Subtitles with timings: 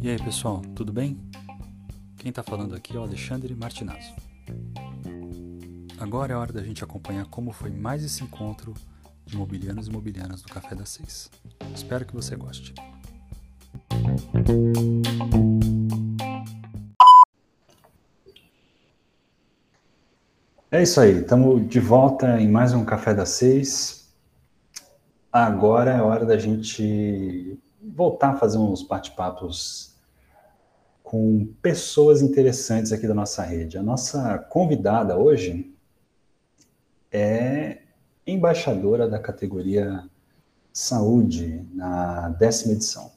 [0.00, 1.18] E aí pessoal, tudo bem?
[2.16, 4.14] Quem está falando aqui é o Alexandre Martinazzo.
[5.98, 8.72] Agora é hora da gente acompanhar como foi mais esse encontro
[9.24, 11.28] de imobiliários e imobiliárias do Café das Seis.
[11.74, 12.72] Espero que você goste.
[20.70, 23.95] É isso aí, estamos de volta em mais um Café das Seis.
[25.38, 29.94] Agora é hora da gente voltar a fazer uns bate-papos
[31.02, 33.76] com pessoas interessantes aqui da nossa rede.
[33.76, 35.76] A nossa convidada hoje
[37.12, 37.82] é
[38.26, 40.08] embaixadora da categoria
[40.72, 43.12] Saúde na décima edição.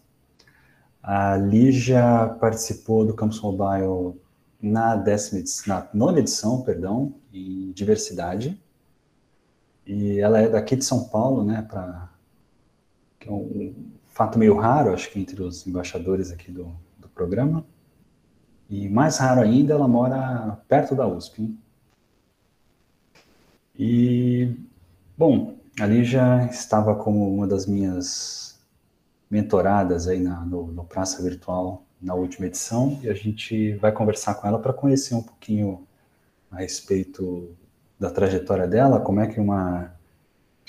[1.01, 4.19] A Lígia participou do Campus Mobile
[4.61, 8.61] na décima na nona edição, perdão, em diversidade.
[9.87, 12.08] E ela é daqui de São Paulo, né, para
[13.19, 13.73] que é um
[14.07, 17.65] fato meio raro, acho que entre os embaixadores aqui do, do programa.
[18.69, 21.41] E mais raro ainda, ela mora perto da USP.
[21.41, 21.59] Hein?
[23.77, 24.55] E,
[25.17, 28.59] bom, ali já estava como uma das minhas
[29.29, 34.35] mentoradas aí na, no, no Praça Virtual na última edição, e a gente vai conversar
[34.35, 35.85] com ela para conhecer um pouquinho
[36.49, 37.55] a respeito
[37.99, 39.93] da trajetória dela, como é que uma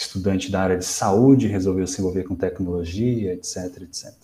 [0.01, 4.15] estudante da área de saúde resolveu se envolver com tecnologia, etc, etc.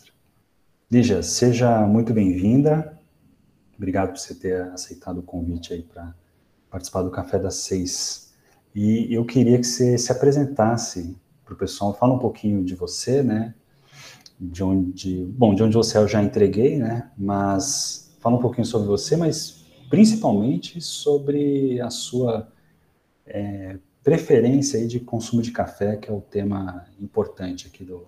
[0.90, 2.98] Lígia, seja muito bem-vinda.
[3.76, 6.14] Obrigado por você ter aceitado o convite aí para
[6.70, 8.32] participar do Café das Seis.
[8.74, 13.22] E eu queria que você se apresentasse para o pessoal, fala um pouquinho de você,
[13.22, 13.54] né?
[14.40, 17.10] De onde, bom, de onde você eu já entreguei, né?
[17.18, 22.50] Mas fala um pouquinho sobre você, mas principalmente sobre a sua
[23.26, 28.06] é, preferência aí de consumo de café, que é o tema importante aqui do,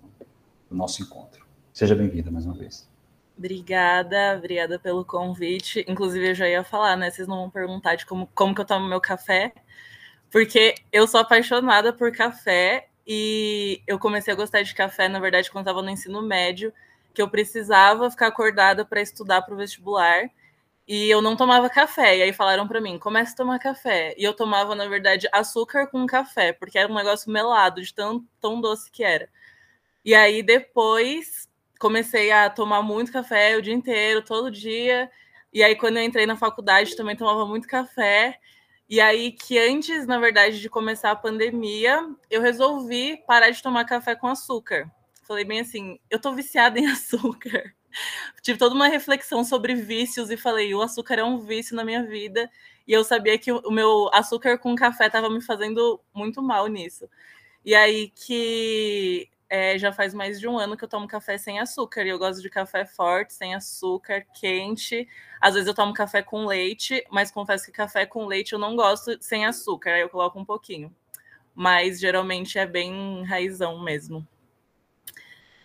[0.69, 1.45] do nosso encontro.
[1.73, 2.89] Seja bem-vinda mais uma vez.
[3.37, 5.83] Obrigada, obrigada pelo convite.
[5.89, 7.11] Inclusive, eu já ia falar, né?
[7.11, 9.51] Vocês não vão perguntar de como, como que eu tomo meu café,
[10.31, 15.51] porque eu sou apaixonada por café e eu comecei a gostar de café, na verdade,
[15.51, 16.71] quando estava no ensino médio,
[17.13, 20.29] que eu precisava ficar acordada para estudar para o vestibular
[20.89, 22.17] e eu não tomava café.
[22.17, 24.15] E aí falaram para mim, comece a tomar café.
[24.17, 28.25] E eu tomava, na verdade, açúcar com café, porque era um negócio melado, de tão,
[28.41, 29.29] tão doce que era.
[30.03, 31.47] E aí depois
[31.79, 35.11] comecei a tomar muito café o dia inteiro, todo dia.
[35.53, 38.39] E aí, quando eu entrei na faculdade, também tomava muito café.
[38.89, 43.85] E aí, que antes, na verdade, de começar a pandemia, eu resolvi parar de tomar
[43.85, 44.91] café com açúcar.
[45.27, 47.75] Falei bem assim: eu tô viciada em açúcar.
[48.41, 52.03] Tive toda uma reflexão sobre vícios e falei: o açúcar é um vício na minha
[52.03, 52.49] vida.
[52.87, 57.07] E eu sabia que o meu açúcar com café estava me fazendo muito mal nisso.
[57.63, 61.59] E aí que é, já faz mais de um ano que eu tomo café sem
[61.59, 62.03] açúcar.
[62.05, 65.07] E eu gosto de café forte, sem açúcar, quente.
[65.41, 68.75] Às vezes eu tomo café com leite, mas confesso que café com leite eu não
[68.75, 69.91] gosto sem açúcar.
[69.91, 70.93] Aí eu coloco um pouquinho.
[71.55, 74.25] Mas geralmente é bem raizão mesmo.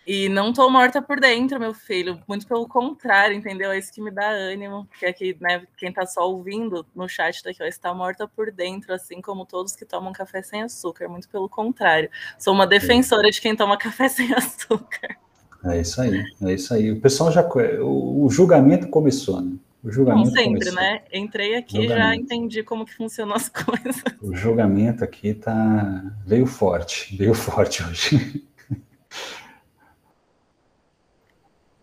[0.05, 2.21] E não tô morta por dentro, meu filho.
[2.27, 3.71] Muito pelo contrário, entendeu?
[3.71, 4.85] É isso que me dá ânimo.
[4.85, 8.93] Porque aqui, né, quem tá só ouvindo no chat daqui, ó, está morta por dentro,
[8.93, 11.09] assim como todos que tomam café sem açúcar.
[11.09, 12.09] Muito pelo contrário.
[12.37, 15.17] Sou uma defensora de quem toma café sem açúcar.
[15.65, 16.91] É isso aí, é isso aí.
[16.91, 17.43] O pessoal já.
[17.81, 19.53] O, julgamento começou, né?
[19.83, 20.75] O julgamento Como sempre, começou.
[20.75, 21.01] né?
[21.11, 24.03] Entrei aqui e já entendi como que funcionam as coisas.
[24.21, 26.03] O julgamento aqui tá.
[26.23, 28.45] veio forte, veio forte hoje.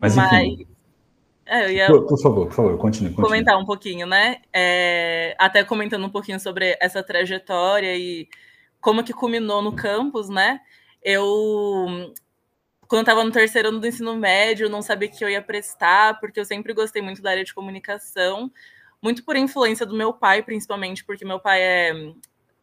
[0.03, 0.57] Mas, enfim.
[0.59, 0.73] Mas...
[1.47, 1.87] É, ia...
[1.87, 3.29] por, por, favor, por favor, continue, continue.
[3.29, 4.43] Comentar um pouquinho, né?
[4.53, 8.29] É, até comentando um pouquinho sobre essa trajetória e
[8.81, 10.61] como que culminou no campus, né?
[11.03, 12.13] Eu,
[12.89, 16.19] quando eu estava no terceiro ano do ensino médio, não sabia que eu ia prestar,
[16.21, 18.51] porque eu sempre gostei muito da área de comunicação,
[19.01, 21.93] muito por influência do meu pai, principalmente, porque meu pai é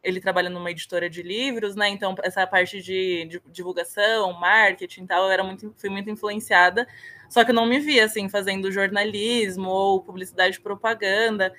[0.04, 1.90] ele trabalha numa editora de livros, né?
[1.90, 6.88] Então, essa parte de, de divulgação, marketing e tal, eu era muito, fui muito influenciada.
[7.30, 11.54] Só que eu não me via, assim, fazendo jornalismo ou publicidade propaganda.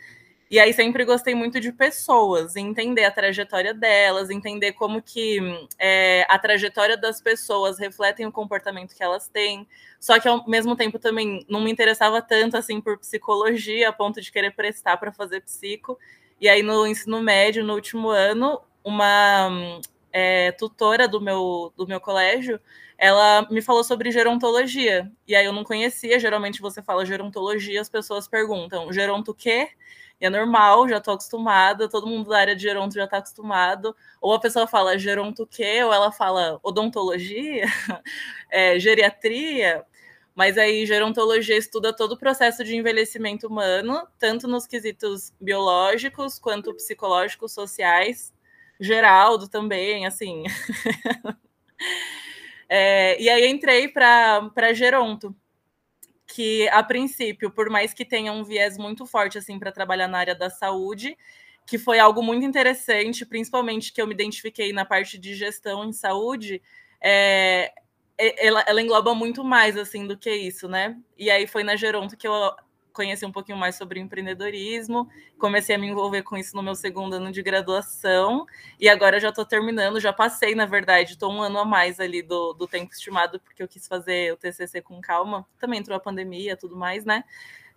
[0.50, 5.38] E aí sempre gostei muito de pessoas, entender a trajetória delas, entender como que
[5.78, 9.64] é, a trajetória das pessoas refletem o comportamento que elas têm.
[10.00, 14.20] Só que ao mesmo tempo também não me interessava tanto assim por psicologia, a ponto
[14.20, 15.96] de querer prestar para fazer psico.
[16.40, 19.80] E aí, no ensino médio, no último ano, uma
[20.12, 22.60] é, tutora do meu, do meu colégio,
[22.98, 25.10] ela me falou sobre gerontologia.
[25.26, 29.68] E aí eu não conhecia, geralmente você fala gerontologia, as pessoas perguntam, geronto o quê?
[30.20, 33.96] E é normal, já estou acostumada, todo mundo da área de geronto já está acostumado.
[34.20, 35.82] Ou a pessoa fala geronto o quê?
[35.82, 37.64] Ou ela fala odontologia,
[38.50, 39.84] é, geriatria.
[40.40, 46.72] Mas aí, gerontologia estuda todo o processo de envelhecimento humano, tanto nos quesitos biológicos quanto
[46.72, 48.32] psicológicos, sociais.
[48.80, 50.44] Geraldo também, assim.
[52.70, 55.36] é, e aí entrei para geronto,
[56.26, 60.20] que a princípio, por mais que tenha um viés muito forte assim para trabalhar na
[60.20, 61.18] área da saúde,
[61.66, 65.92] que foi algo muito interessante, principalmente que eu me identifiquei na parte de gestão em
[65.92, 66.62] saúde,
[66.98, 67.74] é,
[68.38, 70.96] ela, ela, engloba muito mais assim do que isso, né?
[71.18, 72.32] E aí foi na Geronto que eu
[72.92, 75.08] conheci um pouquinho mais sobre empreendedorismo,
[75.38, 78.46] comecei a me envolver com isso no meu segundo ano de graduação,
[78.78, 82.20] e agora já estou terminando, já passei, na verdade, estou um ano a mais ali
[82.20, 86.00] do, do tempo estimado, porque eu quis fazer o TCC com calma, também entrou a
[86.00, 87.24] pandemia tudo mais, né?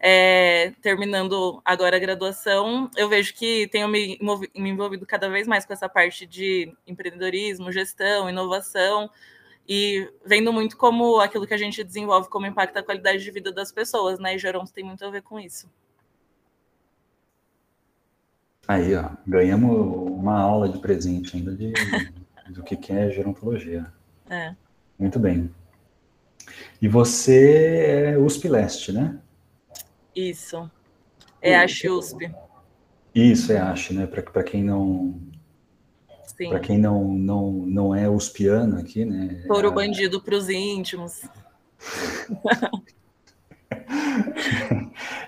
[0.05, 4.19] É, terminando agora a graduação, eu vejo que tenho me,
[4.53, 9.09] me envolvido cada vez mais com essa parte de empreendedorismo, gestão, inovação,
[9.67, 13.51] e vendo muito como aquilo que a gente desenvolve, como impacta a qualidade de vida
[13.51, 14.35] das pessoas, né?
[14.35, 15.69] E Geronto tem muito a ver com isso.
[18.67, 21.73] Aí, ó, ganhamos uma aula de presente ainda de,
[22.49, 23.91] do que, que é gerontologia.
[24.29, 24.55] É.
[24.97, 25.53] Muito bem.
[26.81, 29.19] E você é USP Leste, né?
[30.15, 30.69] Isso.
[31.41, 32.33] É a USP.
[33.13, 34.07] Isso, é a né?
[34.07, 35.19] Para quem não,
[36.37, 39.43] para quem não, não, não é uspiano aqui, né?
[39.47, 39.71] Touro é...
[39.71, 41.21] bandido para os íntimos.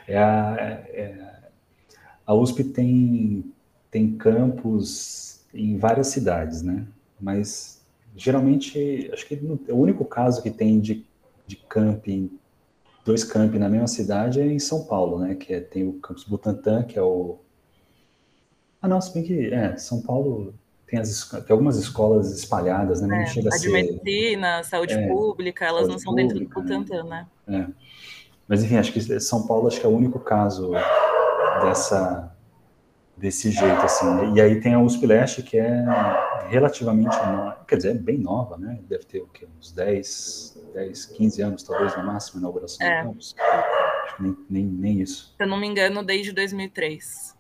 [0.08, 0.56] é a,
[0.90, 1.50] é,
[2.26, 3.54] a USP tem,
[3.92, 6.88] tem campos em várias cidades, né?
[7.20, 7.82] Mas
[8.16, 9.36] geralmente, acho que
[9.70, 11.06] o único caso que tem de,
[11.46, 12.32] de camping,
[13.06, 15.36] dois campos na mesma cidade é em São Paulo, né?
[15.36, 17.38] Que é, tem o campus Butantã, que é o.
[18.82, 20.54] Ah, não, se bem que é, São Paulo
[20.96, 23.24] tem, as, tem algumas escolas espalhadas, né?
[23.24, 26.62] É, chega a, a de medicina, saúde é, pública, elas não são pública, dentro do
[26.62, 27.28] Butantan, né?
[27.46, 27.68] né?
[27.70, 27.86] É.
[28.48, 30.72] Mas enfim, acho que São Paulo acho que é o único caso
[31.62, 32.32] dessa
[33.18, 34.06] desse jeito assim.
[34.06, 34.34] Né?
[34.36, 35.84] E aí tem a USP Leste que é
[36.48, 38.80] relativamente nova, quer dizer, é bem nova, né?
[38.88, 39.48] Deve ter o quê?
[39.58, 43.02] uns 10, 10, 15 anos talvez no máximo a inauguração é.
[43.02, 43.36] do campus.
[43.40, 45.34] Acho que nem, nem, nem isso.
[45.36, 47.35] Se eu não me engano, desde 2003.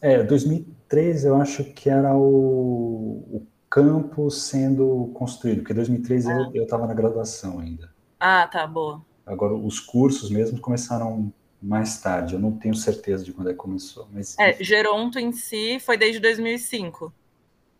[0.00, 6.50] É, 2003 eu acho que era o, o campo sendo construído, porque 2003 ah.
[6.54, 7.90] eu estava na graduação ainda.
[8.18, 9.02] Ah, tá, boa.
[9.26, 13.58] Agora, os cursos mesmo começaram mais tarde, eu não tenho certeza de quando é que
[13.58, 14.08] começou.
[14.12, 14.38] Mas...
[14.38, 17.12] É, Geronto em si foi desde 2005.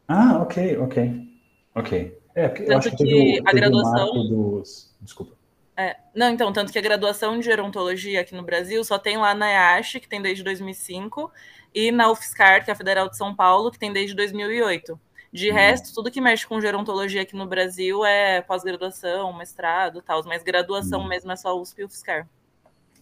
[0.07, 1.29] Ah, ok, ok.
[1.75, 2.19] Ok.
[2.35, 4.13] É, porque Tanto eu acho que, que a graduação.
[4.29, 4.95] Dos...
[5.01, 5.37] Desculpa.
[5.77, 9.33] É, não, então, tanto que a graduação de gerontologia aqui no Brasil só tem lá
[9.33, 11.31] na EASH, que tem desde 2005,
[11.75, 14.99] e na UFSCar, que é a Federal de São Paulo, que tem desde 2008.
[15.33, 15.55] De hum.
[15.55, 21.03] resto, tudo que mexe com gerontologia aqui no Brasil é pós-graduação, mestrado, tal, mas graduação
[21.03, 21.09] hum.
[21.09, 22.29] mesmo é só USP e UFSCar.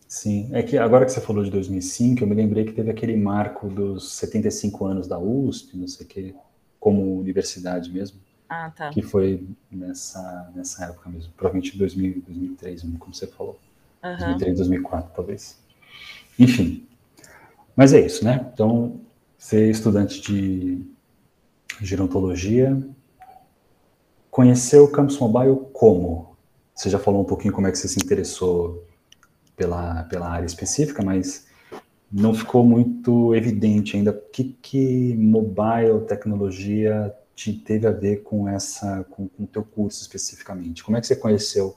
[0.08, 3.16] Sim, é que agora que você falou de 2005, eu me lembrei que teve aquele
[3.16, 6.34] marco dos 75 anos da USP, não sei o que,
[6.78, 8.20] como universidade mesmo.
[8.48, 8.90] Ah, tá.
[8.90, 13.58] Que foi nessa, nessa época mesmo, provavelmente 2000, 2003, como você falou.
[14.04, 14.16] Uhum.
[14.16, 15.58] 2003, 2004, talvez.
[16.38, 16.86] Enfim,
[17.76, 18.50] mas é isso, né?
[18.52, 19.00] Então,
[19.38, 20.84] ser estudante de
[21.80, 22.76] gerontologia,
[24.30, 26.36] conheceu o Campus Mobile como?
[26.74, 28.84] Você já falou um pouquinho como é que você se interessou
[29.56, 31.46] pela, pela área específica, mas
[32.10, 38.48] não ficou muito evidente ainda o que, que mobile tecnologia te teve a ver com
[38.48, 40.82] essa com o teu curso especificamente.
[40.82, 41.76] Como é que você conheceu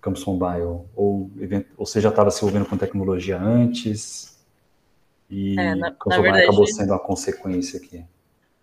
[0.00, 0.82] Campus Mobile?
[0.94, 1.30] Ou,
[1.76, 4.37] ou você já estava se envolvendo com tecnologia antes?
[5.30, 8.04] E é, na, na verdade, acabou sendo a consequência aqui.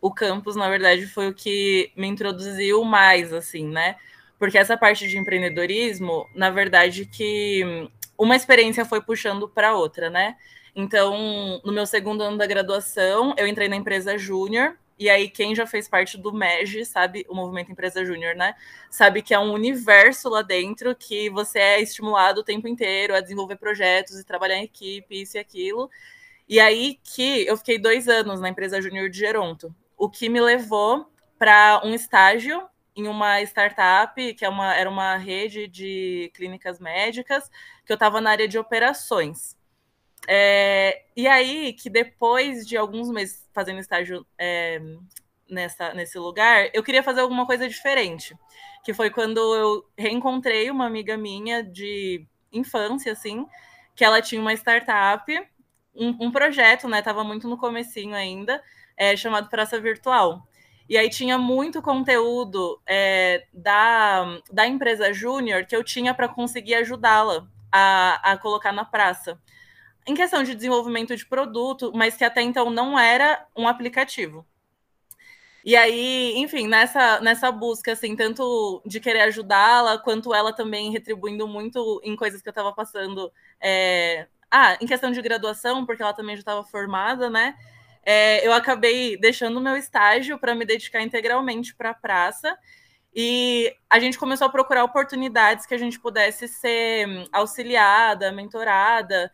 [0.01, 3.95] O campus, na verdade, foi o que me introduziu mais, assim, né?
[4.37, 10.35] Porque essa parte de empreendedorismo, na verdade, que uma experiência foi puxando para outra, né?
[10.75, 15.53] Então, no meu segundo ano da graduação, eu entrei na empresa Júnior, e aí, quem
[15.53, 18.55] já fez parte do MEG, sabe, o Movimento Empresa Júnior, né?
[18.89, 23.19] Sabe que é um universo lá dentro que você é estimulado o tempo inteiro a
[23.19, 25.89] desenvolver projetos e trabalhar em equipe, isso e aquilo.
[26.47, 30.39] E aí que eu fiquei dois anos na empresa Júnior de Geronto, o que me
[30.39, 36.79] levou para um estágio em uma startup, que é uma, era uma rede de clínicas
[36.79, 37.49] médicas,
[37.85, 39.57] que eu estava na área de operações.
[40.27, 44.81] É, e aí que depois de alguns meses fazendo estágio é,
[45.49, 48.35] nessa, nesse lugar, eu queria fazer alguma coisa diferente.
[48.83, 53.45] Que foi quando eu reencontrei uma amiga minha de infância, assim,
[53.95, 55.25] que ela tinha uma startup
[55.95, 57.01] um, um projeto, né?
[57.01, 58.61] Tava muito no comecinho ainda,
[58.97, 60.47] é, chamado Praça Virtual.
[60.87, 66.75] E aí tinha muito conteúdo é, da, da empresa Júnior que eu tinha para conseguir
[66.75, 69.39] ajudá-la a, a colocar na praça.
[70.07, 74.45] Em questão de desenvolvimento de produto, mas que até então não era um aplicativo.
[75.65, 81.47] E aí, enfim, nessa, nessa busca, assim, tanto de querer ajudá-la, quanto ela também retribuindo
[81.47, 83.31] muito em coisas que eu estava passando.
[83.59, 84.27] É...
[84.57, 87.57] Ah, em questão de graduação, porque ela também já estava formada, né?
[88.05, 92.57] É, eu acabei deixando o meu estágio para me dedicar integralmente para a praça.
[93.13, 99.29] E a gente começou a procurar oportunidades que a gente pudesse ser auxiliada, mentorada.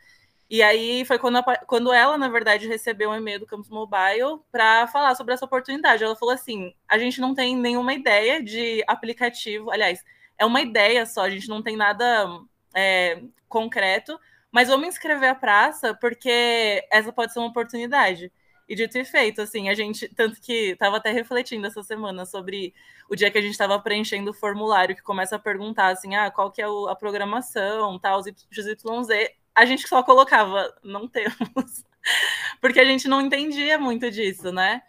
[0.50, 4.40] E aí foi quando, a, quando ela, na verdade, recebeu um e-mail do Campus Mobile
[4.52, 6.04] para falar sobre essa oportunidade.
[6.04, 10.04] Ela falou assim: a gente não tem nenhuma ideia de aplicativo, aliás,
[10.36, 12.28] é uma ideia só, a gente não tem nada
[12.74, 14.20] é, concreto,
[14.52, 18.32] mas vamos inscrever a praça porque essa pode ser uma oportunidade.
[18.68, 22.74] E dito e feito, assim, a gente, tanto que estava até refletindo essa semana sobre
[23.10, 26.32] o dia que a gente estava preenchendo o formulário, que começa a perguntar, assim, ah,
[26.32, 31.84] qual que é a programação, tal, os YZ, a gente só colocava, não temos,
[32.62, 34.82] porque a gente não entendia muito disso, né?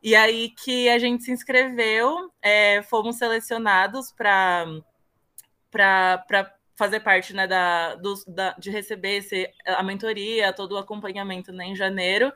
[0.00, 4.66] E aí que a gente se inscreveu, é, fomos selecionados para
[6.76, 11.66] fazer parte né, da, do, da, de receber esse, a mentoria, todo o acompanhamento né,
[11.66, 12.32] em janeiro.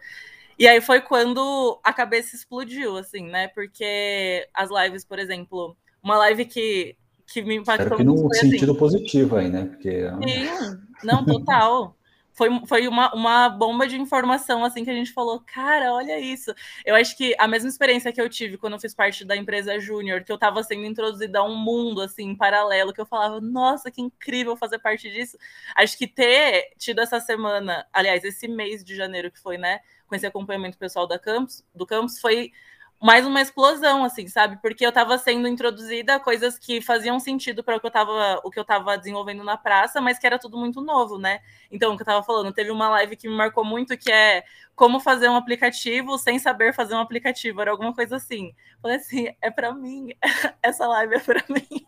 [0.58, 3.46] E aí foi quando a cabeça explodiu, assim, né?
[3.48, 8.72] Porque as lives, por exemplo, uma live que, que me impactou Espero que no sentido
[8.72, 8.78] assim.
[8.78, 9.66] positivo aí, né?
[9.66, 10.08] Porque...
[10.08, 11.94] Sim, não, total
[12.38, 16.54] foi, foi uma, uma bomba de informação assim que a gente falou, cara, olha isso.
[16.86, 19.80] Eu acho que a mesma experiência que eu tive quando eu fiz parte da empresa
[19.80, 23.90] Júnior, que eu estava sendo introduzida a um mundo assim paralelo, que eu falava, nossa,
[23.90, 25.36] que incrível fazer parte disso.
[25.74, 30.14] Acho que ter tido essa semana, aliás, esse mês de janeiro que foi, né, com
[30.14, 32.52] esse acompanhamento pessoal da campus, do campus, foi
[33.00, 34.58] mais uma explosão, assim, sabe?
[34.60, 38.40] Porque eu estava sendo introduzida a coisas que faziam sentido para o que eu estava
[38.44, 41.40] o que eu tava desenvolvendo na praça, mas que era tudo muito novo, né?
[41.70, 44.44] Então, o que eu estava falando, teve uma live que me marcou muito que é
[44.74, 48.52] como fazer um aplicativo sem saber fazer um aplicativo, era alguma coisa assim.
[48.82, 50.08] Falei assim, é para mim,
[50.62, 51.86] essa live é para mim.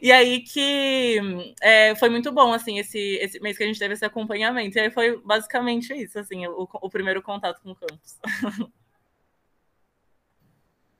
[0.00, 1.20] E aí que
[1.60, 4.78] é, foi muito bom, assim, esse, esse mês que a gente teve esse acompanhamento.
[4.78, 8.18] E aí foi basicamente isso, assim, o, o primeiro contato com o campus.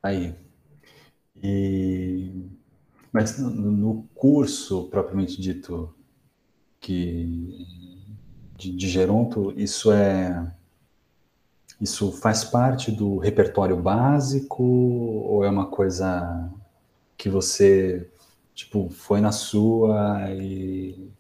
[0.03, 0.35] Aí.
[1.43, 2.33] E...
[3.13, 5.93] Mas no curso propriamente dito
[6.81, 7.67] que
[8.57, 10.55] de, de Geronto, isso é
[11.81, 16.51] isso faz parte do repertório básico ou é uma coisa
[17.17, 18.09] que você
[18.55, 21.11] tipo foi na sua e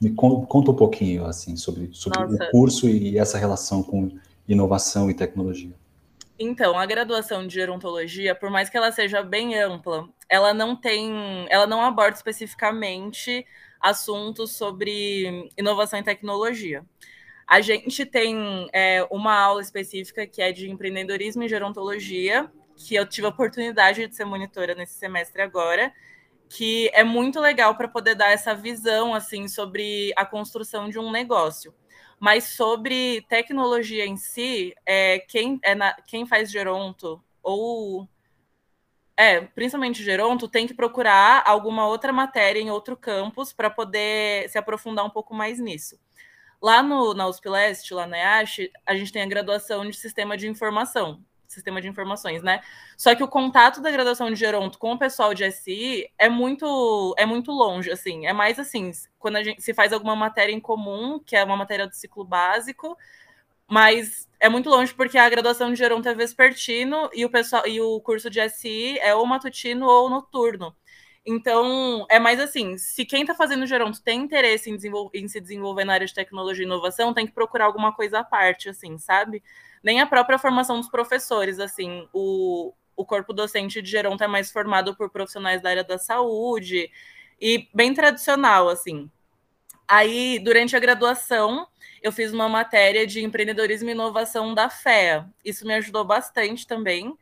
[0.00, 4.10] me conta um pouquinho assim sobre, sobre o curso e essa relação com
[4.46, 5.74] inovação e tecnologia.
[6.38, 11.46] Então, a graduação de gerontologia, por mais que ela seja bem ampla, ela não tem,
[11.48, 13.46] ela não aborda especificamente
[13.80, 16.84] assuntos sobre inovação e tecnologia.
[17.46, 23.06] A gente tem é, uma aula específica que é de empreendedorismo e gerontologia, que eu
[23.06, 25.92] tive a oportunidade de ser monitora nesse semestre agora,
[26.48, 31.10] que é muito legal para poder dar essa visão assim sobre a construção de um
[31.10, 31.74] negócio.
[32.20, 38.08] Mas sobre tecnologia em si, é, quem, é na, quem faz Geronto ou
[39.16, 44.58] é, principalmente Geronto, tem que procurar alguma outra matéria em outro campus para poder se
[44.58, 45.98] aprofundar um pouco mais nisso.
[46.60, 50.36] Lá no, na USP Leste, lá na EASH, a gente tem a graduação de Sistema
[50.36, 51.22] de Informação,
[51.54, 52.60] sistema de informações, né?
[52.96, 57.14] Só que o contato da graduação de Geronto com o pessoal de SI é muito
[57.16, 58.26] é muito longe, assim.
[58.26, 61.56] É mais assim, quando a gente se faz alguma matéria em comum, que é uma
[61.56, 62.96] matéria do ciclo básico,
[63.68, 67.80] mas é muito longe porque a graduação de Geronto é vespertino e o pessoal e
[67.80, 70.74] o curso de SI é ou matutino ou noturno.
[71.26, 74.78] Então, é mais assim, se quem está fazendo Geronto tem interesse em,
[75.14, 78.24] em, se desenvolver na área de tecnologia e inovação, tem que procurar alguma coisa à
[78.24, 79.42] parte, assim, sabe?
[79.84, 84.50] Nem a própria formação dos professores, assim, o, o corpo docente de Geronto é mais
[84.50, 86.90] formado por profissionais da área da saúde
[87.38, 89.10] e bem tradicional, assim.
[89.86, 91.68] Aí, durante a graduação,
[92.02, 95.28] eu fiz uma matéria de empreendedorismo e inovação da FEA.
[95.44, 97.14] Isso me ajudou bastante também.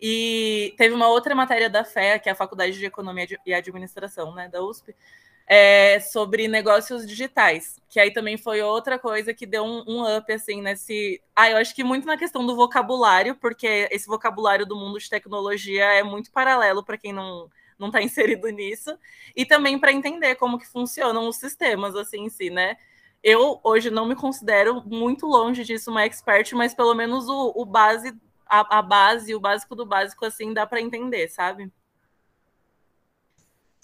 [0.00, 4.32] E teve uma outra matéria da FEA, que é a Faculdade de Economia e Administração,
[4.34, 4.94] né, da USP,
[5.46, 10.32] é, sobre negócios digitais, que aí também foi outra coisa que deu um, um, up,
[10.32, 11.20] assim, nesse...
[11.36, 15.08] Ah, eu acho que muito na questão do vocabulário, porque esse vocabulário do mundo de
[15.08, 18.96] tecnologia é muito paralelo para quem não não está inserido nisso,
[19.34, 22.76] e também para entender como que funcionam os sistemas, assim, em si, né?
[23.24, 27.64] eu hoje não me considero muito longe disso uma expert, mas pelo menos o, o
[27.64, 28.14] base,
[28.46, 31.72] a, a base, o básico do básico, assim, dá para entender, sabe?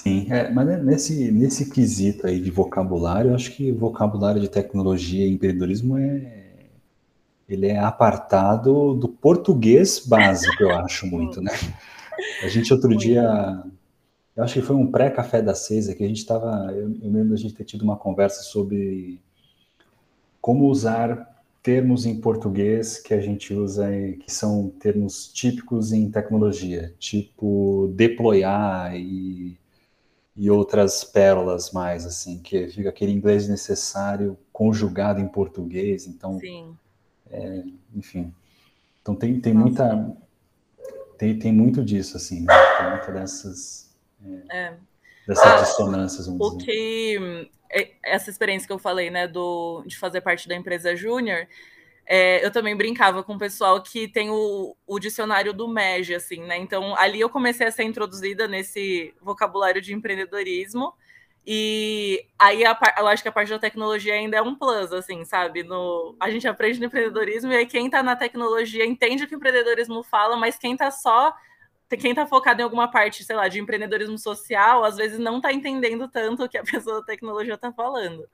[0.02, 5.26] Sim, é, mas nesse, nesse quesito aí de vocabulário, eu acho que vocabulário de tecnologia
[5.26, 6.40] e empreendedorismo é
[7.47, 11.50] ele é apartado do português básico, eu acho muito, né?
[12.42, 13.23] A gente outro dia,
[14.35, 17.30] eu acho que foi um pré-café da seis, que a gente estava, eu, eu lembro
[17.30, 19.21] da gente ter tido uma conversa sobre
[20.40, 21.28] como usar
[21.62, 23.87] termos em português que a gente usa,
[24.21, 29.59] que são termos típicos em tecnologia, tipo deployar e
[30.40, 36.40] e outras pérolas mais, assim, que fica aquele inglês necessário conjugado em português, então,
[37.30, 37.62] é,
[37.94, 38.32] enfim,
[39.02, 40.16] então tem, tem muita,
[41.18, 42.54] tem, tem muito disso, assim, né?
[42.78, 43.94] tem muita dessas,
[44.50, 44.76] é, é.
[45.28, 46.64] dessas ah, dissonâncias, vamos o dizer.
[46.64, 51.47] que, é, essa experiência que eu falei, né, do, de fazer parte da empresa júnior,
[52.12, 56.40] é, eu também brincava com o pessoal que tem o, o dicionário do MEG, assim,
[56.43, 56.57] né?
[56.57, 60.93] Então, ali eu comecei a ser introduzida nesse vocabulário de empreendedorismo.
[61.47, 65.25] E aí a, eu acho que a parte da tecnologia ainda é um plus, assim,
[65.25, 65.62] sabe?
[65.62, 69.37] No, a gente aprende no empreendedorismo e aí quem está na tecnologia entende o que
[69.37, 71.33] o empreendedorismo fala, mas quem está só
[71.97, 75.52] quem está focado em alguma parte, sei lá, de empreendedorismo social, às vezes não está
[75.52, 78.29] entendendo tanto o que a pessoa da tecnologia está falando.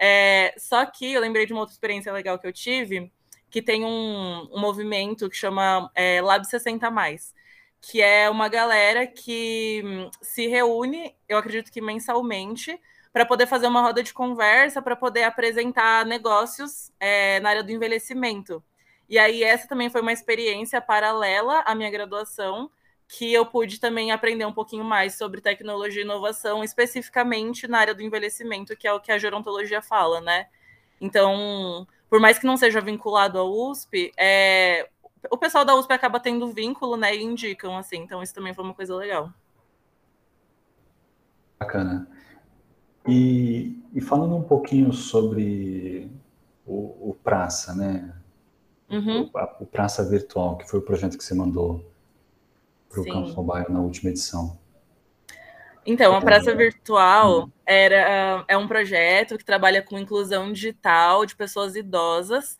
[0.00, 3.12] É, só que eu lembrei de uma outra experiência legal que eu tive,
[3.50, 7.34] que tem um, um movimento que chama é, Lab 60 Mais,
[7.80, 12.78] que é uma galera que hum, se reúne, eu acredito que mensalmente,
[13.12, 17.72] para poder fazer uma roda de conversa, para poder apresentar negócios é, na área do
[17.72, 18.62] envelhecimento.
[19.08, 22.70] E aí, essa também foi uma experiência paralela à minha graduação,
[23.08, 27.94] que eu pude também aprender um pouquinho mais sobre tecnologia e inovação, especificamente na área
[27.94, 30.46] do envelhecimento, que é o que a gerontologia fala, né?
[31.00, 34.90] Então, por mais que não seja vinculado à USP, é,
[35.30, 37.16] o pessoal da USP acaba tendo vínculo, né?
[37.16, 37.96] E indicam, assim.
[37.96, 39.32] Então, isso também foi uma coisa legal.
[41.58, 42.06] Bacana.
[43.06, 46.10] E, e falando um pouquinho sobre
[46.66, 48.14] o, o Praça, né?
[48.90, 49.30] Uhum.
[49.32, 51.90] O, a, o Praça Virtual, que foi o projeto que você mandou
[52.88, 54.58] para o Campus Mobile na última edição?
[55.84, 57.52] Então, a Praça Virtual hum.
[57.64, 62.58] era, é um projeto que trabalha com inclusão digital de pessoas idosas.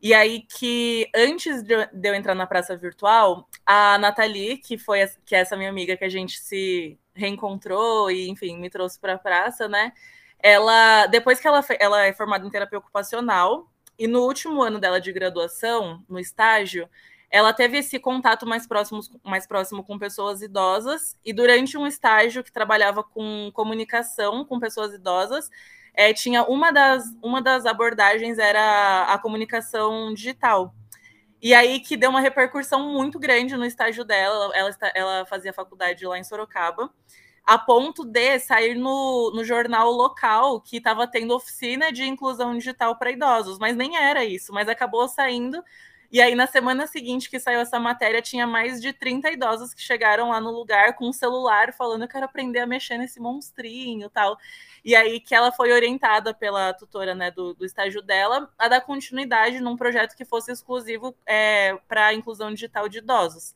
[0.00, 5.34] E aí que, antes de eu entrar na Praça Virtual, a Nathalie, que foi que
[5.34, 9.18] é essa minha amiga que a gente se reencontrou e, enfim, me trouxe para a
[9.18, 9.92] praça, né?
[10.38, 14.98] Ela, depois que ela, ela é formada em terapia ocupacional, e no último ano dela
[14.98, 16.88] de graduação, no estágio,
[17.30, 22.42] ela teve esse contato mais próximo, mais próximo com pessoas idosas, e durante um estágio
[22.42, 25.48] que trabalhava com comunicação com pessoas idosas,
[25.94, 30.74] é, tinha uma das, uma das abordagens era a comunicação digital.
[31.42, 34.50] E aí que deu uma repercussão muito grande no estágio dela.
[34.54, 36.90] Ela, ela fazia faculdade lá em Sorocaba,
[37.44, 42.96] a ponto de sair no, no jornal local que estava tendo oficina de inclusão digital
[42.96, 45.62] para idosos, mas nem era isso, mas acabou saindo
[46.12, 49.80] e aí, na semana seguinte que saiu essa matéria, tinha mais de 30 idosos que
[49.80, 54.10] chegaram lá no lugar com um celular falando: Eu quero aprender a mexer nesse monstrinho
[54.10, 54.36] tal.
[54.84, 58.80] E aí que ela foi orientada pela tutora né, do, do estágio dela a dar
[58.80, 63.54] continuidade num projeto que fosse exclusivo é, para a inclusão digital de idosos.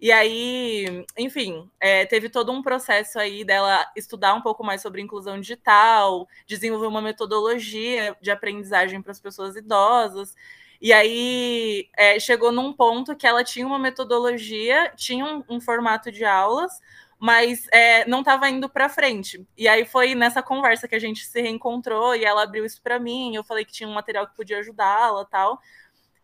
[0.00, 5.00] E aí, enfim, é, teve todo um processo aí dela estudar um pouco mais sobre
[5.00, 10.34] inclusão digital, desenvolver uma metodologia de aprendizagem para as pessoas idosas.
[10.80, 16.10] E aí é, chegou num ponto que ela tinha uma metodologia, tinha um, um formato
[16.10, 16.80] de aulas,
[17.18, 19.46] mas é, não estava indo para frente.
[19.56, 22.98] E aí foi nessa conversa que a gente se reencontrou e ela abriu isso para
[22.98, 23.34] mim.
[23.34, 25.58] Eu falei que tinha um material que podia ajudá-la, tal.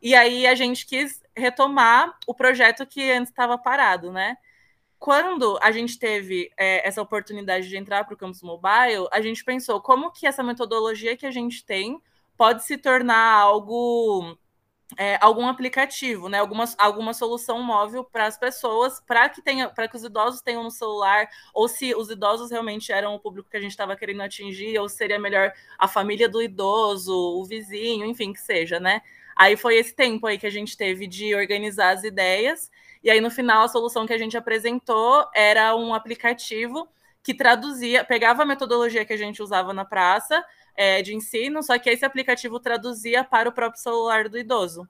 [0.03, 4.37] E aí a gente quis retomar o projeto que antes estava parado, né?
[4.99, 9.43] Quando a gente teve é, essa oportunidade de entrar para o Campus Mobile, a gente
[9.43, 11.99] pensou como que essa metodologia que a gente tem
[12.40, 14.35] pode se tornar algo
[14.96, 16.38] é, algum aplicativo, né?
[16.38, 20.62] Alguma, alguma solução móvel para as pessoas, para que tenha, para que os idosos tenham
[20.62, 24.22] no celular, ou se os idosos realmente eram o público que a gente estava querendo
[24.22, 29.03] atingir, ou seria melhor a família do idoso, o vizinho, enfim, que seja, né?
[29.37, 32.70] Aí foi esse tempo aí que a gente teve de organizar as ideias,
[33.05, 36.88] e aí no final a solução que a gente apresentou era um aplicativo
[37.22, 40.42] que traduzia, pegava a metodologia que a gente usava na praça,
[40.77, 44.89] é, de ensino, só que esse aplicativo traduzia para o próprio celular do idoso.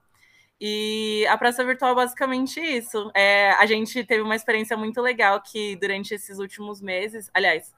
[0.59, 3.11] E a praça virtual é basicamente isso.
[3.15, 7.73] É, a gente teve uma experiência muito legal que durante esses últimos meses, aliás,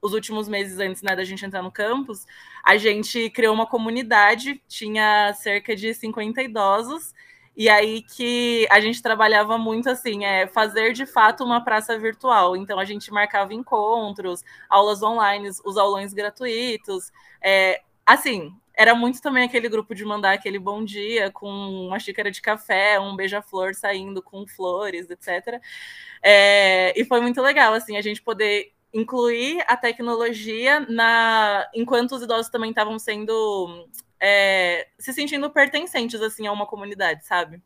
[0.00, 2.24] os últimos meses antes né, da gente entrar no campus,
[2.64, 7.12] a gente criou uma comunidade, tinha cerca de 50 idosos,
[7.56, 12.56] e aí que a gente trabalhava muito assim, é fazer de fato uma praça virtual.
[12.56, 17.12] Então a gente marcava encontros, aulas online, os aulões gratuitos.
[17.42, 22.30] É, assim, era muito também aquele grupo de mandar aquele bom dia com uma xícara
[22.30, 25.60] de café, um beija-flor saindo com flores, etc.
[26.22, 32.22] É, e foi muito legal, assim, a gente poder incluir a tecnologia na enquanto os
[32.22, 33.86] idosos também estavam sendo
[34.20, 37.62] é, se sentindo pertencentes assim a uma comunidade, sabe?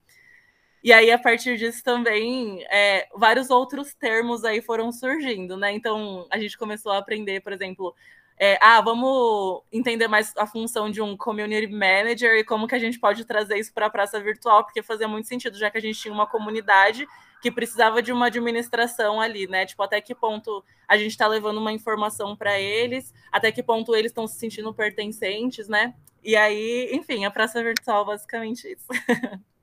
[0.83, 5.73] E aí, a partir disso também, é, vários outros termos aí foram surgindo, né?
[5.73, 7.95] Então, a gente começou a aprender, por exemplo,
[8.39, 12.79] é, ah, vamos entender mais a função de um community manager e como que a
[12.79, 15.81] gente pode trazer isso para a praça virtual, porque fazia muito sentido, já que a
[15.81, 17.07] gente tinha uma comunidade
[17.41, 19.65] que precisava de uma administração ali, né?
[19.65, 23.95] Tipo, até que ponto a gente está levando uma informação para eles, até que ponto
[23.95, 25.95] eles estão se sentindo pertencentes, né?
[26.25, 28.87] E aí, enfim, a praça virtual, basicamente isso.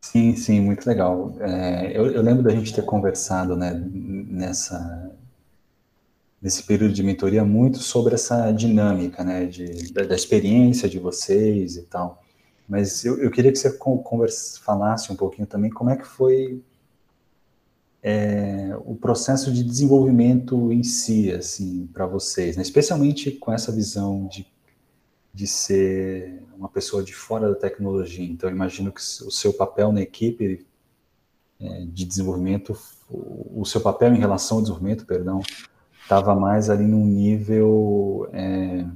[0.00, 1.34] Sim, sim, muito legal.
[1.40, 5.10] É, eu, eu, lembro da gente ter conversado né, nessa,
[6.42, 11.76] nesse período de mentoria muito sobre essa dinâmica, né, de, da, da experiência de vocês
[11.76, 12.22] e tal.
[12.68, 16.62] Mas eu, eu queria que você converse, falasse um pouquinho também como é que foi
[18.02, 22.62] é, o processo de desenvolvimento em si, assim, para vocês, né?
[22.62, 24.46] especialmente com essa visão de,
[25.34, 28.24] de ser uma pessoa de fora da tecnologia.
[28.24, 30.64] Então, imagino que o seu papel na equipe
[31.60, 32.78] é, de desenvolvimento,
[33.10, 35.42] o, seu papel em relação ao desenvolvimento, perdão,
[36.00, 38.86] estava mais ali num nível é,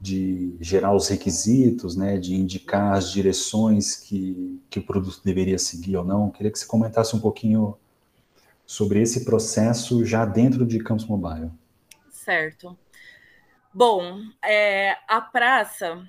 [0.00, 5.96] de gerar os requisitos, né, de indicar as direções que, que o produto deveria seguir
[5.96, 6.30] ou não.
[6.30, 7.76] Queria que você comentasse um pouquinho
[8.66, 11.50] sobre esse processo já dentro de Campus Mobile.
[12.10, 12.76] Certo.
[13.76, 16.08] Bom, é, a praça,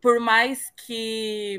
[0.00, 1.58] por mais que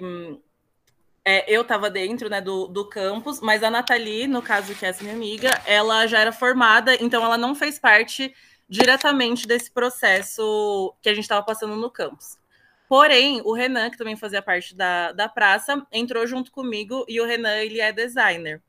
[1.26, 4.90] é, eu estava dentro né, do, do campus, mas a Nathalie, no caso que é
[4.90, 8.34] essa minha amiga, ela já era formada, então ela não fez parte
[8.70, 12.38] diretamente desse processo que a gente estava passando no campus.
[12.88, 17.26] Porém, o Renan, que também fazia parte da, da praça, entrou junto comigo e o
[17.26, 18.64] Renan, ele é designer.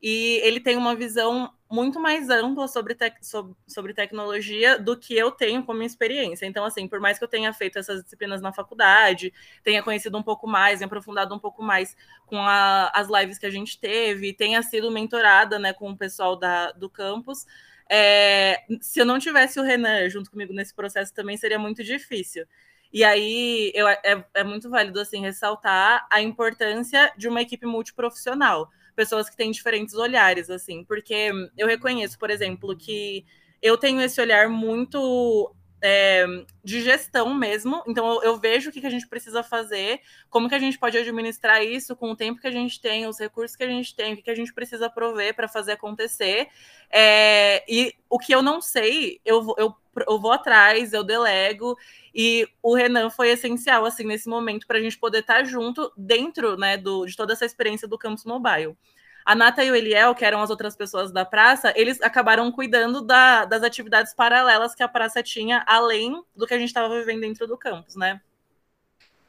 [0.00, 5.30] E ele tem uma visão muito mais ampla sobre, sobre, sobre, tecnologia do que eu
[5.30, 6.44] tenho como experiência.
[6.44, 10.22] Então, assim, por mais que eu tenha feito essas disciplinas na faculdade, tenha conhecido um
[10.22, 14.60] pouco mais, aprofundado um pouco mais com a, as lives que a gente teve, tenha
[14.62, 17.46] sido mentorada né, com o pessoal da, do campus,
[17.88, 22.46] é, se eu não tivesse o Renan junto comigo nesse processo também seria muito difícil.
[22.92, 28.70] E aí eu, é, é muito válido assim ressaltar a importância de uma equipe multiprofissional
[29.00, 33.24] pessoas que têm diferentes olhares, assim, porque eu reconheço, por exemplo, que
[33.62, 36.26] eu tenho esse olhar muito é,
[36.62, 37.82] de gestão mesmo.
[37.86, 40.78] Então eu, eu, vejo o que, que a gente precisa fazer, como que a gente
[40.78, 43.94] pode administrar isso com o tempo que a gente tem, os recursos que a gente
[43.94, 46.48] tem, o que, que a gente precisa prover para fazer acontecer.
[46.90, 49.74] É, e o que eu não sei, eu, eu,
[50.06, 51.76] eu vou atrás, eu delego.
[52.14, 55.92] E o Renan foi essencial assim nesse momento para a gente poder estar tá junto
[55.96, 58.76] dentro né, do, de toda essa experiência do Campus Mobile.
[59.24, 63.02] A Nata e o Eliel, que eram as outras pessoas da praça, eles acabaram cuidando
[63.02, 67.20] da, das atividades paralelas que a praça tinha, além do que a gente estava vivendo
[67.20, 68.20] dentro do campus, né?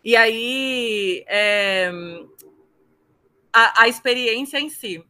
[0.04, 1.92] E aí, é,
[3.54, 5.04] a, a, experiência em si,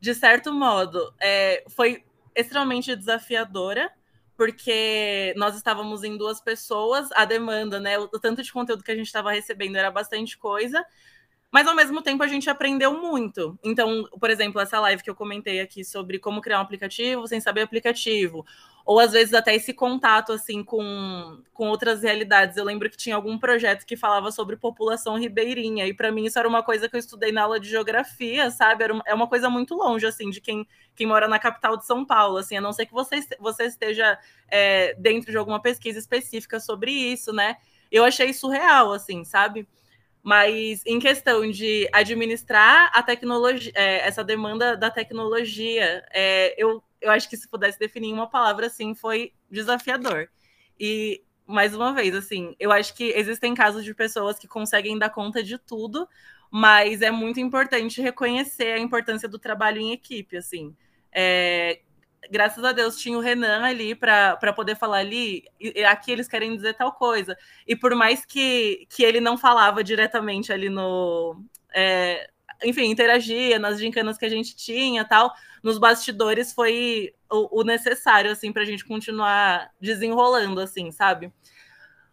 [0.00, 2.04] de certo modo, é, foi
[2.36, 3.90] extremamente desafiadora,
[4.36, 8.94] porque nós estávamos em duas pessoas, a demanda, né, o, tanto de conteúdo que a
[8.94, 10.86] gente estava recebendo era bastante coisa,
[11.50, 13.58] mas ao mesmo tempo a gente aprendeu muito.
[13.64, 17.40] Então, por exemplo, essa live que eu comentei aqui sobre como criar um aplicativo sem
[17.40, 18.44] saber aplicativo,
[18.84, 22.56] ou às vezes até esse contato assim com, com outras realidades.
[22.56, 26.38] Eu lembro que tinha algum projeto que falava sobre população ribeirinha, e para mim isso
[26.38, 28.84] era uma coisa que eu estudei na aula de geografia, sabe?
[28.84, 31.86] Era uma, é uma coisa muito longe assim de quem, quem mora na capital de
[31.86, 34.18] São Paulo, assim, a não ser que você, você esteja
[34.50, 37.56] é, dentro de alguma pesquisa específica sobre isso, né?
[37.90, 39.66] Eu achei surreal, assim, sabe?
[40.28, 47.10] Mas em questão de administrar a tecnologia, é, essa demanda da tecnologia, é, eu, eu
[47.10, 50.28] acho que se pudesse definir uma palavra assim, foi desafiador.
[50.78, 55.08] E mais uma vez, assim, eu acho que existem casos de pessoas que conseguem dar
[55.08, 56.06] conta de tudo,
[56.50, 60.76] mas é muito importante reconhecer a importância do trabalho em equipe, assim.
[61.10, 61.80] É,
[62.30, 65.44] graças a Deus tinha o Renan ali para poder falar ali,
[65.88, 67.36] aqui eles querem dizer tal coisa.
[67.66, 71.42] E por mais que, que ele não falava diretamente ali no.
[71.74, 72.28] É,
[72.64, 75.32] enfim, interagia nas gincanas que a gente tinha tal.
[75.62, 81.32] Nos bastidores foi o, o necessário, assim, para a gente continuar desenrolando, assim, sabe?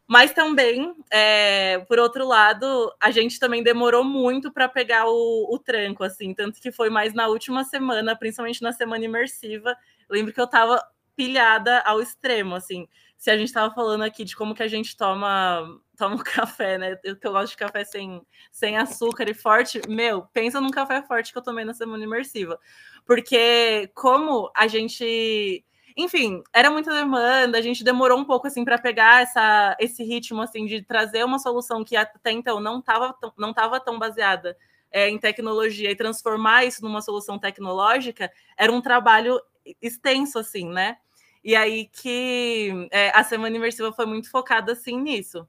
[0.07, 5.57] Mas também, é, por outro lado, a gente também demorou muito para pegar o, o,
[5.57, 9.75] tranco, assim, tanto que foi mais na última semana, principalmente na semana imersiva.
[10.09, 10.83] Lembro que eu estava
[11.15, 12.87] pilhada ao extremo, assim.
[13.17, 16.77] Se a gente estava falando aqui de como que a gente toma toma um café,
[16.77, 16.99] né?
[17.03, 19.81] Eu, eu gosto de café sem, sem açúcar e forte.
[19.87, 22.59] Meu, pensa num café forte que eu tomei na semana imersiva.
[23.05, 25.63] Porque como a gente
[25.97, 30.41] enfim, era muita demanda, a gente demorou um pouco assim para pegar essa, esse ritmo
[30.41, 34.57] assim de trazer uma solução que até então não estava não tava tão baseada
[34.91, 39.39] é, em tecnologia e transformar isso numa solução tecnológica era um trabalho
[39.81, 40.97] extenso assim, né?
[41.43, 45.47] E aí que é, a semana imersiva foi muito focada assim nisso.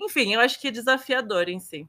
[0.00, 1.88] Enfim, eu acho que é desafiador em si.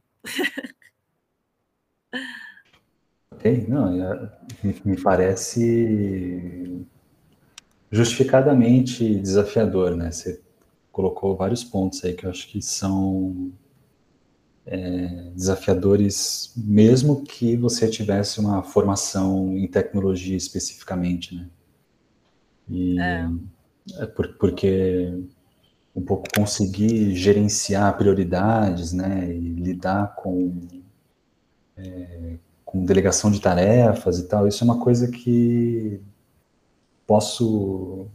[3.32, 3.94] Ok, não,
[4.84, 6.86] me parece
[7.92, 10.12] justificadamente desafiador, né?
[10.12, 10.42] Você
[10.92, 13.52] colocou vários pontos aí que eu acho que são
[14.66, 21.50] é, desafiadores, mesmo que você tivesse uma formação em tecnologia especificamente, né?
[22.70, 23.30] E é.
[24.00, 25.14] é por, porque
[25.96, 29.30] um pouco conseguir gerenciar prioridades, né?
[29.30, 30.54] E lidar com
[31.78, 36.00] é, com delegação de tarefas e tal, isso é uma coisa que
[37.08, 38.08] posso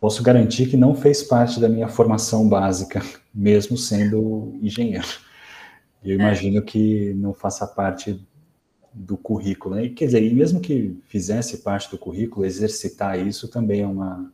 [0.00, 3.00] posso garantir que não fez parte da minha formação básica,
[3.32, 5.06] mesmo sendo engenheiro.
[6.04, 6.22] Eu é.
[6.22, 8.20] imagino que não faça parte
[8.94, 9.74] do currículo.
[9.74, 9.88] Né?
[9.88, 14.32] Quer dizer, e mesmo que fizesse parte do currículo, exercitar isso também é uma,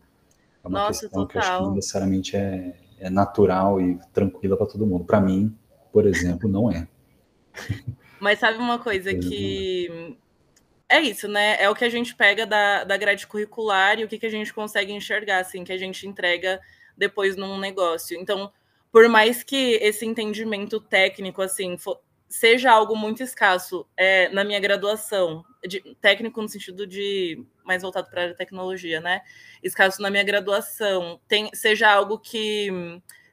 [0.62, 1.26] é uma Nossa, questão total.
[1.26, 5.04] que eu acho que não necessariamente é, é natural e tranquila para todo mundo.
[5.04, 5.56] Para mim,
[5.90, 6.86] por exemplo, não é.
[8.20, 10.16] Mas sabe uma coisa que
[10.86, 11.56] é isso, né?
[11.62, 14.30] É o que a gente pega da, da grade curricular e o que, que a
[14.30, 16.60] gente consegue enxergar, assim, que a gente entrega
[16.94, 18.20] depois num negócio.
[18.20, 18.52] Então,
[18.92, 21.98] por mais que esse entendimento técnico, assim, for,
[22.30, 28.08] seja algo muito escasso é, na minha graduação, de, técnico no sentido de mais voltado
[28.08, 29.20] para a tecnologia, né?
[29.60, 32.70] Escasso na minha graduação, tem, seja algo que,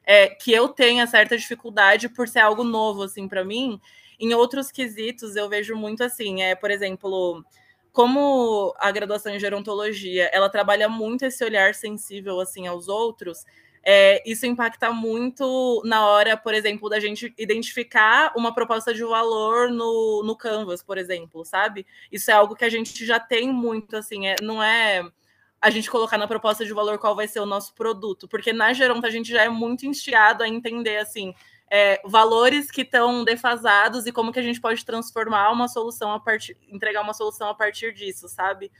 [0.04, 3.80] é, que eu tenha certa dificuldade por ser algo novo, assim, para mim,
[4.18, 7.44] em outros quesitos, eu vejo muito assim, é, por exemplo,
[7.92, 13.44] como a graduação em gerontologia, ela trabalha muito esse olhar sensível assim aos outros,
[13.90, 19.70] é, isso impacta muito na hora, por exemplo, da gente identificar uma proposta de valor
[19.70, 21.86] no, no Canvas, por exemplo, sabe?
[22.12, 25.10] Isso é algo que a gente já tem muito, assim, é, não é
[25.58, 28.74] a gente colocar na proposta de valor qual vai ser o nosso produto, porque na
[28.74, 31.32] Geronta a gente já é muito instigado a entender, assim,
[31.70, 36.20] é, valores que estão defasados e como que a gente pode transformar uma solução a
[36.20, 38.70] partir, entregar uma solução a partir disso, sabe?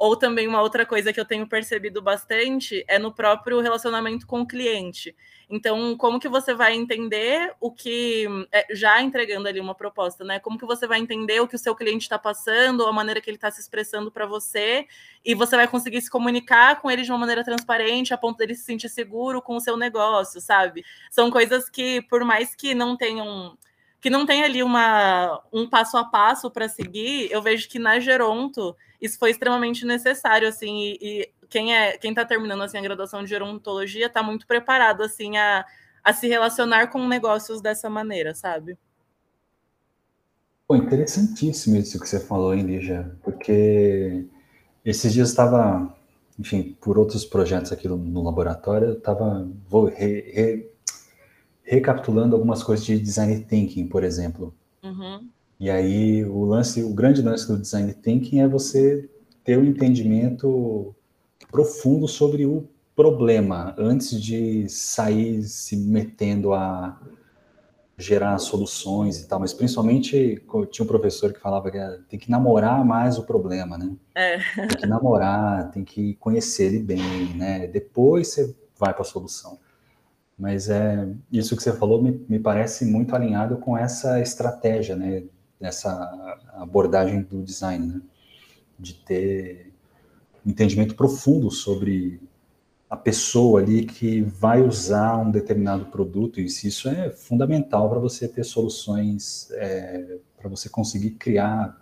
[0.00, 4.40] Ou também uma outra coisa que eu tenho percebido bastante é no próprio relacionamento com
[4.40, 5.14] o cliente.
[5.46, 10.40] Então, como que você vai entender o que é, já entregando ali uma proposta, né?
[10.40, 13.28] Como que você vai entender o que o seu cliente está passando, a maneira que
[13.28, 14.86] ele está se expressando para você,
[15.22, 18.54] e você vai conseguir se comunicar com ele de uma maneira transparente, a ponto dele
[18.54, 20.82] se sentir seguro com o seu negócio, sabe?
[21.10, 23.54] São coisas que, por mais que não tenham
[24.00, 28.00] que não tem ali uma, um passo a passo para seguir, eu vejo que na
[28.00, 32.82] Geronto isso foi extremamente necessário, assim, e, e quem é quem está terminando assim a
[32.82, 35.66] graduação de gerontologia está muito preparado assim a,
[36.02, 38.78] a se relacionar com negócios dessa maneira, sabe?
[40.66, 43.16] Pô, interessantíssimo isso que você falou, hein, Lígia?
[43.24, 44.24] Porque
[44.84, 45.92] esses dias estava,
[46.38, 49.48] enfim, por outros projetos aqui no, no laboratório, eu estava
[49.96, 50.69] re, re,
[51.70, 54.52] recapitulando algumas coisas de design thinking, por exemplo.
[54.82, 55.28] Uhum.
[55.60, 59.08] E aí o lance, o grande lance do design thinking é você
[59.44, 60.92] ter um entendimento
[61.48, 67.00] profundo sobre o problema antes de sair se metendo a
[67.96, 71.78] gerar soluções e tal, mas principalmente tinha um professor que falava que
[72.08, 73.92] tem que namorar mais o problema, né?
[74.16, 74.38] É.
[74.66, 77.68] Tem que namorar, tem que conhecer ele bem, né?
[77.68, 79.58] Depois você vai para a solução.
[80.40, 85.24] Mas é isso que você falou me, me parece muito alinhado com essa estratégia, né?
[85.60, 85.92] Essa
[86.54, 88.00] abordagem do design, né?
[88.78, 89.70] De ter
[90.44, 92.18] entendimento profundo sobre
[92.88, 98.26] a pessoa ali que vai usar um determinado produto, e isso é fundamental para você
[98.26, 101.78] ter soluções, é, para você conseguir criar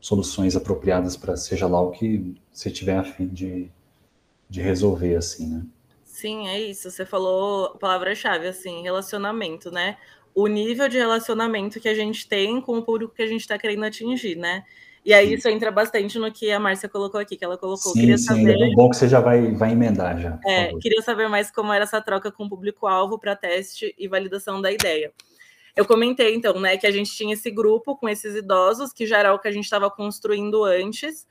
[0.00, 3.70] soluções apropriadas para seja lá o que você tiver a fim de,
[4.48, 5.66] de resolver, assim, né?
[6.22, 6.90] Sim, é isso.
[6.90, 9.96] Você falou a palavra-chave, assim, relacionamento, né?
[10.34, 13.58] o nível de relacionamento que a gente tem com o público que a gente está
[13.58, 14.64] querendo atingir, né?
[15.04, 17.92] E aí isso entra bastante no que a Márcia colocou aqui, que ela colocou.
[17.92, 18.56] Sim, queria sim, saber...
[18.56, 20.38] é bom que você já vai, vai emendar já.
[20.46, 24.62] É, queria saber mais como era essa troca com o público-alvo para teste e validação
[24.62, 25.12] da ideia.
[25.74, 29.18] Eu comentei, então, né, que a gente tinha esse grupo com esses idosos, que já
[29.18, 31.26] era o que a gente estava construindo antes.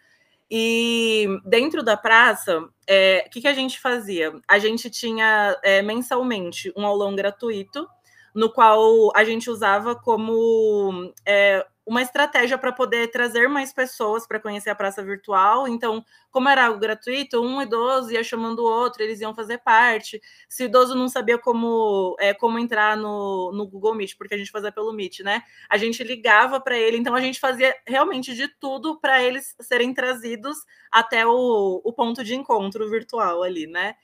[0.54, 4.34] E dentro da praça, o é, que, que a gente fazia?
[4.46, 7.88] A gente tinha é, mensalmente um aulão gratuito,
[8.36, 14.40] no qual a gente usava como é, uma estratégia para poder trazer mais pessoas para
[14.40, 15.68] conhecer a praça virtual.
[15.68, 16.02] Então,
[16.32, 20.22] como era algo gratuito, um idoso ia chamando o outro, eles iam fazer parte.
[20.48, 24.38] Se o idoso não sabia como, é, como entrar no, no Google Meet, porque a
[24.38, 25.44] gente fazia pelo Meet, né?
[25.70, 29.94] A gente ligava para ele, então a gente fazia realmente de tudo para eles serem
[29.94, 33.96] trazidos até o, o ponto de encontro virtual ali, né?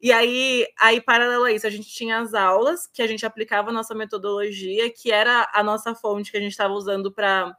[0.00, 3.70] E aí, aí, paralelo a isso, a gente tinha as aulas que a gente aplicava
[3.70, 7.56] a nossa metodologia, que era a nossa fonte que a gente estava usando para,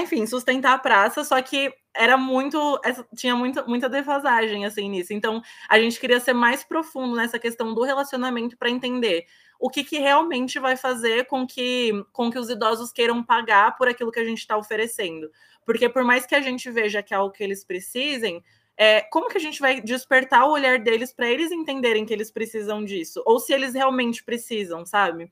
[0.00, 2.80] enfim, sustentar a praça, só que era muito,
[3.16, 5.12] tinha muita, muita defasagem assim nisso.
[5.12, 9.26] Então, a gente queria ser mais profundo nessa questão do relacionamento para entender
[9.60, 13.86] o que, que realmente vai fazer com que, com que os idosos queiram pagar por
[13.86, 15.30] aquilo que a gente está oferecendo.
[15.64, 18.42] Porque por mais que a gente veja que é algo que eles precisem,
[18.80, 22.30] é, como que a gente vai despertar o olhar deles para eles entenderem que eles
[22.30, 23.22] precisam disso?
[23.26, 25.30] Ou se eles realmente precisam, sabe?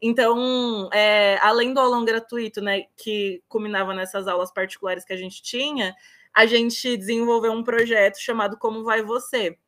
[0.00, 5.42] Então, é, além do aulão gratuito, né, que culminava nessas aulas particulares que a gente
[5.42, 5.94] tinha,
[6.32, 9.58] a gente desenvolveu um projeto chamado Como Vai Você?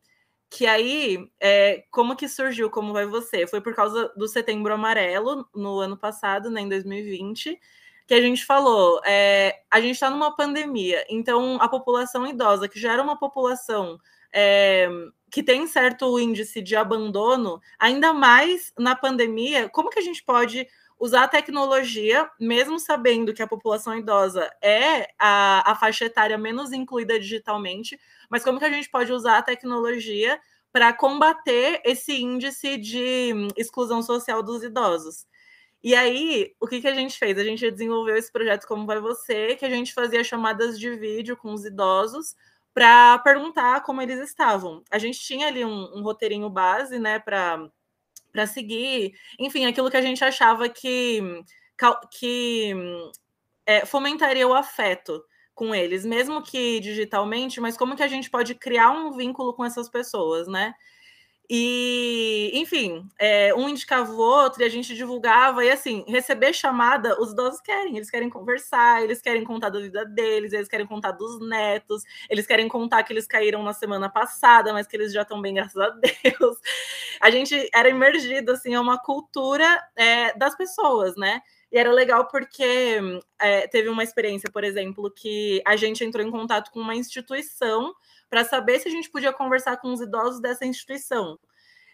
[0.48, 3.46] Que aí, é, como que surgiu Como Vai Você?
[3.46, 7.60] Foi por causa do Setembro Amarelo, no ano passado, né, em 2020,
[8.08, 12.80] que a gente falou, é, a gente está numa pandemia, então a população idosa, que
[12.80, 13.98] já era uma população
[14.32, 14.88] é,
[15.30, 20.66] que tem certo índice de abandono, ainda mais na pandemia, como que a gente pode
[20.98, 26.72] usar a tecnologia, mesmo sabendo que a população idosa é a, a faixa etária menos
[26.72, 30.40] incluída digitalmente, mas como que a gente pode usar a tecnologia
[30.72, 35.26] para combater esse índice de exclusão social dos idosos?
[35.82, 37.38] E aí, o que, que a gente fez?
[37.38, 41.36] A gente desenvolveu esse projeto Como Vai Você, que a gente fazia chamadas de vídeo
[41.36, 42.34] com os idosos
[42.74, 44.82] para perguntar como eles estavam.
[44.90, 50.02] A gente tinha ali um, um roteirinho base, né, para seguir, enfim, aquilo que a
[50.02, 51.20] gente achava que,
[52.18, 52.72] que
[53.66, 55.22] é, fomentaria o afeto
[55.54, 59.64] com eles, mesmo que digitalmente, mas como que a gente pode criar um vínculo com
[59.64, 60.72] essas pessoas, né?
[61.50, 65.64] E, enfim, é, um indicava o outro e a gente divulgava.
[65.64, 67.96] E, assim, receber chamada, os idosos querem.
[67.96, 72.46] Eles querem conversar, eles querem contar da vida deles, eles querem contar dos netos, eles
[72.46, 75.76] querem contar que eles caíram na semana passada, mas que eles já estão bem, graças
[75.80, 75.88] a
[76.22, 76.58] Deus.
[77.20, 81.40] A gente era imergido, assim, a uma cultura é, das pessoas, né?
[81.72, 83.00] E era legal porque
[83.38, 87.94] é, teve uma experiência, por exemplo, que a gente entrou em contato com uma instituição
[88.28, 91.38] para saber se a gente podia conversar com os idosos dessa instituição.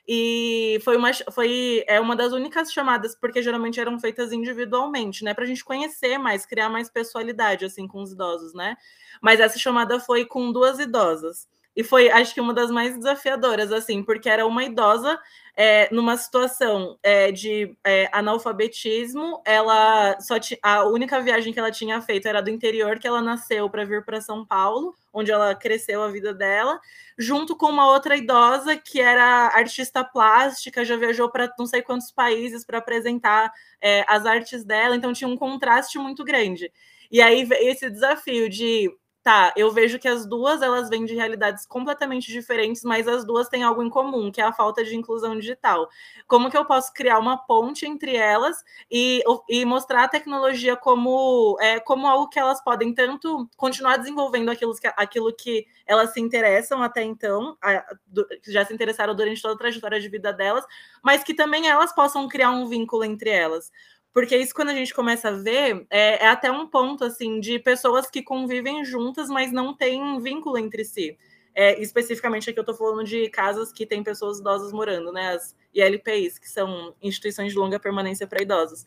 [0.06, 5.32] E foi uma, foi, é uma das únicas chamadas, porque geralmente eram feitas individualmente, né?
[5.32, 8.76] Para a gente conhecer mais, criar mais pessoalidade assim com os idosos, né?
[9.22, 11.48] Mas essa chamada foi com duas idosas.
[11.76, 15.18] E foi, acho que, uma das mais desafiadoras, assim, porque era uma idosa
[15.56, 19.42] é, numa situação é, de é, analfabetismo.
[19.44, 23.68] Ela só a única viagem que ela tinha feito era do interior, que ela nasceu
[23.68, 26.80] para vir para São Paulo, onde ela cresceu a vida dela,
[27.18, 32.10] junto com uma outra idosa que era artista plástica, já viajou para não sei quantos
[32.10, 36.70] países para apresentar é, as artes dela, então tinha um contraste muito grande.
[37.10, 38.90] E aí esse desafio de
[39.24, 43.48] tá, eu vejo que as duas elas vêm de realidades completamente diferentes, mas as duas
[43.48, 45.88] têm algo em comum, que é a falta de inclusão digital.
[46.28, 51.56] Como que eu posso criar uma ponte entre elas e, e mostrar a tecnologia como,
[51.60, 56.20] é, como algo que elas podem tanto continuar desenvolvendo aquilo que, aquilo que elas se
[56.20, 60.64] interessam até então, a, do, já se interessaram durante toda a trajetória de vida delas,
[61.02, 63.72] mas que também elas possam criar um vínculo entre elas.
[64.14, 67.58] Porque isso, quando a gente começa a ver, é, é até um ponto assim de
[67.58, 71.18] pessoas que convivem juntas, mas não têm vínculo entre si.
[71.52, 75.34] É, especificamente aqui eu estou falando de casas que têm pessoas idosas morando, né?
[75.34, 78.84] As ILPIs, que são instituições de longa permanência para idosos.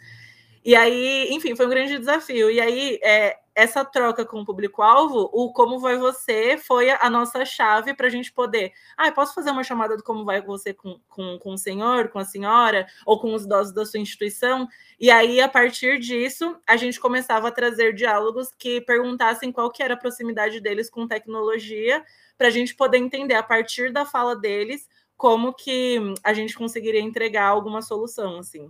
[0.68, 2.52] E aí, enfim, foi um grande desafio.
[2.52, 7.46] E aí, é, essa troca com o público-alvo, o Como Vai Você foi a nossa
[7.46, 8.74] chave para a gente poder.
[8.98, 12.20] Ah, posso fazer uma chamada do Como Vai Você com, com, com o senhor, com
[12.20, 14.68] a senhora, ou com os idosos da sua instituição?
[15.00, 19.82] E aí, a partir disso, a gente começava a trazer diálogos que perguntassem qual que
[19.82, 22.04] era a proximidade deles com tecnologia,
[22.38, 27.00] para a gente poder entender, a partir da fala deles, como que a gente conseguiria
[27.00, 28.70] entregar alguma solução, assim.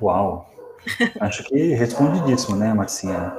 [0.00, 0.50] Uau!
[1.20, 3.36] Acho que respondidíssimo, né, Marcinha?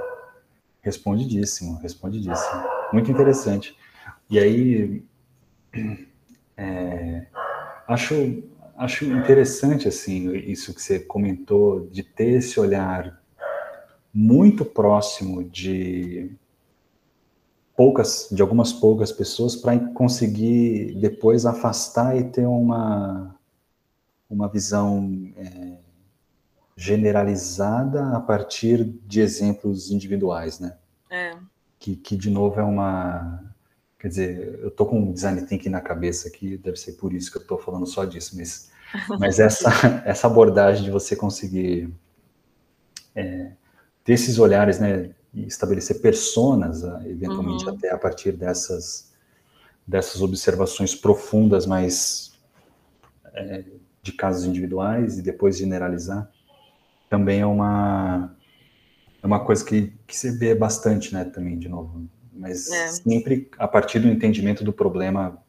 [0.82, 2.64] Respondidíssimo, respondidíssimo.
[2.92, 3.76] Muito interessante.
[4.30, 5.04] E aí,
[6.58, 7.26] é,
[7.88, 8.44] acho,
[8.78, 13.22] acho interessante, assim, isso que você comentou, de ter esse olhar
[14.14, 16.32] muito próximo de
[17.76, 23.36] poucas, de algumas poucas pessoas para conseguir depois afastar e ter uma,
[24.30, 25.87] uma visão é,
[26.78, 30.78] generalizada a partir de exemplos individuais, né?
[31.10, 31.36] É.
[31.80, 33.44] Que, que de novo é uma,
[33.98, 37.32] quer dizer, eu tô com um design thinking na cabeça aqui, deve ser por isso
[37.32, 38.70] que eu estou falando só disso, mas,
[39.20, 39.70] mas essa
[40.06, 41.92] essa abordagem de você conseguir
[43.16, 43.54] é,
[44.04, 47.74] ter esses olhares, né, e estabelecer personas, ah, eventualmente uhum.
[47.76, 49.12] até a partir dessas,
[49.86, 52.34] dessas observações profundas, mas
[53.34, 53.64] é,
[54.02, 56.32] de casos individuais e depois generalizar,
[57.10, 58.36] também é uma
[59.22, 62.88] é uma coisa que, que se vê bastante, né, também, de novo, mas é.
[62.90, 65.42] sempre a partir do entendimento do problema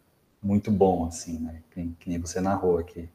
[0.42, 3.02] muito bom, assim, né, que, que nem você narrou aqui.
[3.02, 3.08] Sim.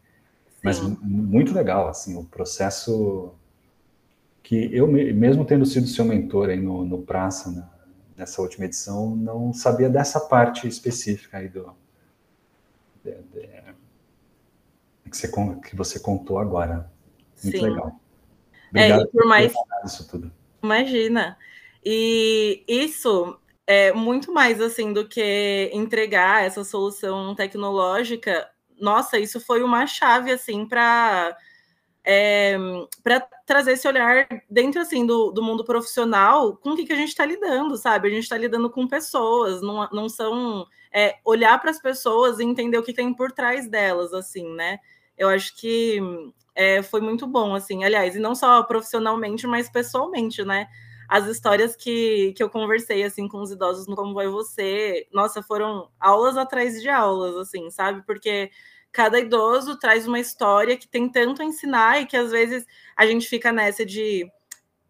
[0.63, 3.33] Mas muito legal, assim, o processo
[4.43, 7.67] que eu mesmo tendo sido seu mentor aí no, no Praça, né,
[8.15, 11.73] nessa última edição, não sabia dessa parte específica aí do
[13.03, 13.49] de, de,
[15.09, 16.89] que, você, que você contou agora.
[17.43, 17.63] Muito Sim.
[17.63, 17.99] legal.
[18.73, 19.53] É, Obrigado é, por mais
[19.85, 20.31] isso tudo.
[20.61, 21.37] Imagina.
[21.83, 28.49] E isso é muito mais assim do que entregar essa solução tecnológica.
[28.79, 31.37] Nossa, isso foi uma chave assim para
[32.05, 32.57] é,
[33.01, 36.97] para trazer esse olhar dentro assim do, do mundo profissional com o que, que a
[36.97, 38.07] gente está lidando, sabe?
[38.07, 42.43] A gente está lidando com pessoas, não, não são é, olhar para as pessoas e
[42.43, 44.79] entender o que tem por trás delas, assim, né?
[45.17, 45.99] Eu acho que
[46.55, 50.67] é, foi muito bom, assim, aliás, e não só profissionalmente, mas pessoalmente, né?
[51.09, 55.43] As histórias que, que eu conversei, assim, com os idosos no Como Vai Você, nossa,
[55.43, 58.03] foram aulas atrás de aulas, assim, sabe?
[58.05, 58.51] Porque
[58.91, 63.05] cada idoso traz uma história que tem tanto a ensinar e que às vezes a
[63.05, 64.29] gente fica nessa de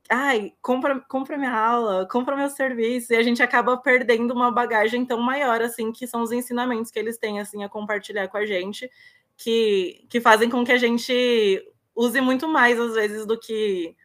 [0.10, 5.06] ai, compra, compra minha aula, compra meu serviço, e a gente acaba perdendo uma bagagem
[5.06, 8.46] tão maior, assim, que são os ensinamentos que eles têm, assim, a compartilhar com a
[8.46, 8.90] gente,
[9.38, 11.64] que, que fazem com que a gente
[11.96, 13.96] use muito mais, às vezes, do que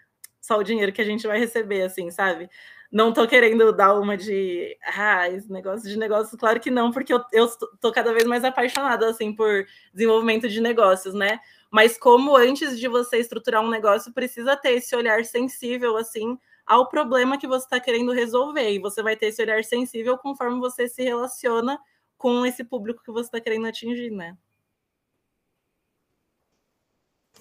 [0.40, 2.48] só o dinheiro que a gente vai receber, assim, sabe?
[2.90, 7.12] não tô querendo dar uma de ah, esse negócio de negócio, claro que não, porque
[7.12, 7.46] eu, eu
[7.80, 11.38] tô cada vez mais apaixonada assim por desenvolvimento de negócios, né?
[11.70, 16.88] Mas como antes de você estruturar um negócio, precisa ter esse olhar sensível assim ao
[16.88, 18.70] problema que você está querendo resolver.
[18.70, 21.78] E você vai ter esse olhar sensível conforme você se relaciona
[22.16, 24.36] com esse público que você está querendo atingir, né?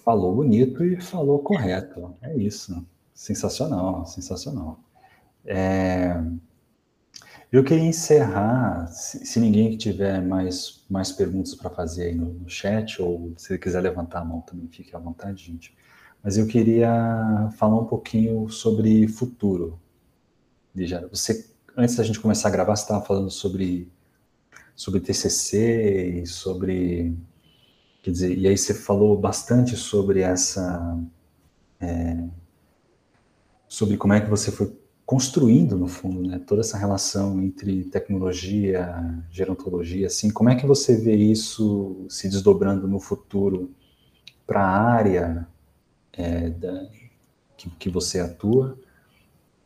[0.08, 2.16] Falou bonito e falou correto.
[2.22, 2.82] É isso.
[3.12, 4.80] Sensacional, sensacional.
[5.44, 6.18] É,
[7.52, 13.02] eu queria encerrar, se, ninguém tiver mais, mais perguntas para fazer aí no, no, chat,
[13.02, 15.76] ou se quiser levantar a mão também, fique à vontade, gente.
[16.24, 19.78] Mas eu queria falar um pouquinho sobre futuro.
[20.74, 23.92] Lígia, você, antes da gente começar a gravar, você estava falando sobre,
[24.74, 27.14] sobre TCC e sobre...
[28.08, 30.98] Quer dizer, e aí você falou bastante sobre essa...
[31.78, 32.24] É,
[33.68, 39.22] sobre como é que você foi construindo, no fundo, né, toda essa relação entre tecnologia,
[39.30, 43.70] gerontologia, assim, como é que você vê isso se desdobrando no futuro
[44.46, 45.46] para a área
[46.14, 46.88] é, da,
[47.58, 48.78] que, que você atua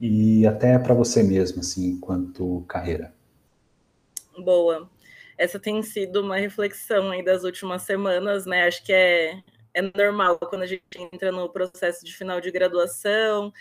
[0.01, 3.15] e até para você mesmo, assim, enquanto carreira?
[4.37, 4.91] Boa.
[5.37, 8.67] Essa tem sido uma reflexão aí das últimas semanas, né?
[8.67, 9.43] Acho que é,
[9.75, 13.53] é normal quando a gente entra no processo de final de graduação,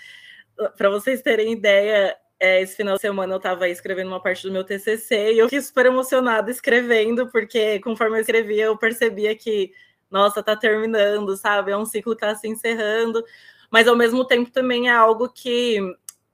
[0.78, 4.52] para vocês terem ideia, é, esse final de semana eu estava escrevendo uma parte do
[4.52, 9.72] meu TCC e eu fiquei super emocionada escrevendo, porque conforme eu escrevia, eu percebia que,
[10.10, 11.72] nossa, tá terminando, sabe?
[11.72, 13.24] É um ciclo que está se encerrando,
[13.70, 15.80] mas ao mesmo tempo também é algo que,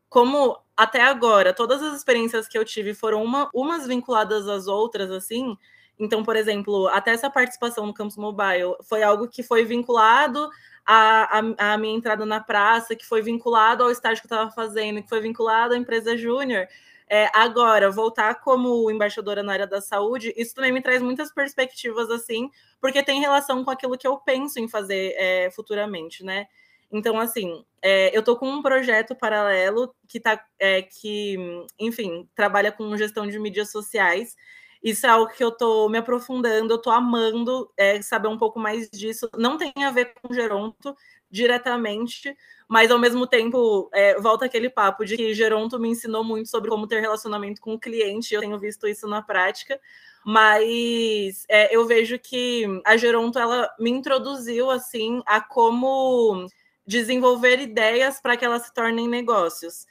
[0.10, 5.10] como até agora, todas as experiências que eu tive foram uma, umas vinculadas às outras,
[5.12, 5.58] assim.
[5.99, 10.49] Então, por exemplo, até essa participação no Campus Mobile foi algo que foi vinculado
[10.86, 14.51] a, a, a, minha entrada na praça, que foi vinculado ao estágio que eu estava
[14.51, 16.68] fazendo, que foi vinculado à empresa júnior.
[17.10, 22.10] É, agora, voltar como embaixadora na área da saúde, isso também me traz muitas perspectivas,
[22.12, 26.47] assim, porque tem relação com aquilo que eu penso em fazer é, futuramente, né?
[26.91, 31.38] Então, assim, é, eu estou com um projeto paralelo que tá, é, que,
[31.79, 34.35] enfim, trabalha com gestão de mídias sociais
[34.83, 38.59] isso é algo que eu estou me aprofundando, eu estou amando é, saber um pouco
[38.59, 39.29] mais disso.
[39.35, 40.95] Não tem a ver com geronto,
[41.29, 42.35] diretamente,
[42.67, 46.69] mas ao mesmo tempo é, volta aquele papo de que Geronto me ensinou muito sobre
[46.69, 49.79] como ter relacionamento com o cliente, eu tenho visto isso na prática,
[50.25, 56.47] mas é, eu vejo que a Geronto ela me introduziu assim a como
[56.88, 59.85] desenvolver ideias para que elas se tornem negócios.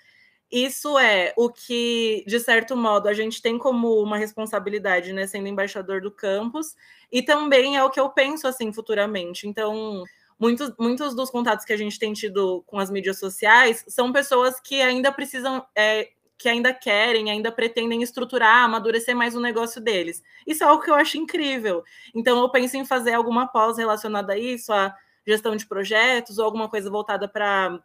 [0.51, 5.49] Isso é o que, de certo modo, a gente tem como uma responsabilidade, né, sendo
[5.49, 6.75] embaixador do campus,
[7.11, 9.49] e também é o que eu penso assim futuramente.
[9.49, 10.05] Então,
[10.39, 14.61] muitos, muitos dos contatos que a gente tem tido com as mídias sociais são pessoas
[14.61, 20.23] que ainda precisam, é, que ainda querem, ainda pretendem estruturar, amadurecer mais o negócio deles.
[20.47, 21.83] Isso é algo que eu acho incrível.
[22.15, 24.95] Então, eu penso em fazer alguma pós relacionada a isso, a
[25.27, 27.81] gestão de projetos ou alguma coisa voltada para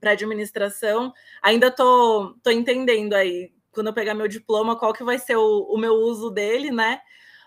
[0.00, 1.12] para administração.
[1.42, 5.66] Ainda tô, tô entendendo aí, quando eu pegar meu diploma, qual que vai ser o,
[5.70, 7.00] o meu uso dele, né?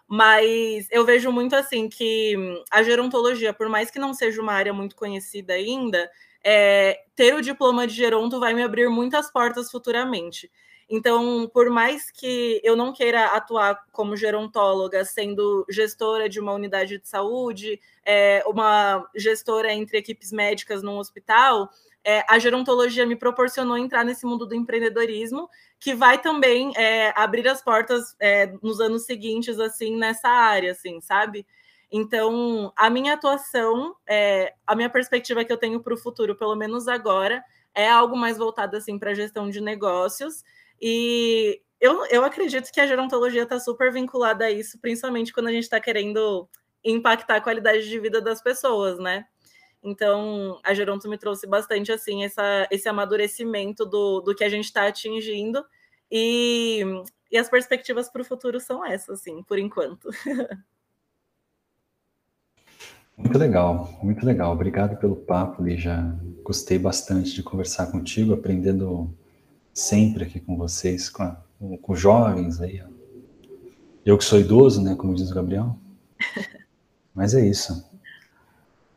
[0.07, 2.36] Mas eu vejo muito assim que
[2.71, 6.09] a gerontologia, por mais que não seja uma área muito conhecida ainda,
[6.43, 10.51] é, ter o diploma de geronto vai me abrir muitas portas futuramente.
[10.88, 16.99] Então, por mais que eu não queira atuar como gerontóloga, sendo gestora de uma unidade
[16.99, 21.69] de saúde, é, uma gestora entre equipes médicas num hospital,
[22.03, 27.47] é, a gerontologia me proporcionou entrar nesse mundo do empreendedorismo, que vai também é, abrir
[27.47, 31.47] as portas é, nos anos seguintes, assim, nessa área, assim, sabe?
[31.91, 36.55] Então, a minha atuação, é, a minha perspectiva que eu tenho para o futuro, pelo
[36.55, 40.43] menos agora, é algo mais voltado, assim, para a gestão de negócios,
[40.82, 45.51] e eu, eu acredito que a gerontologia está super vinculada a isso, principalmente quando a
[45.51, 46.49] gente está querendo
[46.84, 49.26] impactar a qualidade de vida das pessoas, né?
[49.84, 54.65] Então, a Geronto me trouxe bastante assim essa, esse amadurecimento do, do que a gente
[54.65, 55.63] está atingindo
[56.11, 56.84] e,
[57.32, 60.09] e as perspectivas para o futuro são essas, assim, por enquanto.
[63.17, 64.51] Muito legal, muito legal.
[64.51, 66.03] Obrigado pelo papo, Lígia.
[66.43, 69.17] Gostei bastante de conversar contigo, aprendendo
[69.76, 71.38] sempre aqui com vocês, com, a,
[71.82, 72.82] com jovens aí.
[74.05, 75.78] Eu que sou idoso, né, como diz o Gabriel.
[77.13, 77.91] Mas é isso.